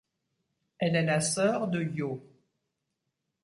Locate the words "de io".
1.67-2.23